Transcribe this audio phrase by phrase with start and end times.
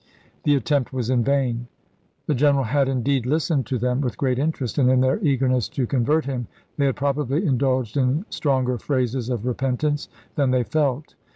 [0.45, 1.67] The at tempt was in vain."
[2.25, 5.69] The general had indeed lis tened to them with great interest and in their eagerness
[5.77, 10.63] to convert him they had probably in dulged in stronger phrases of repentance than they
[10.63, 11.13] felt.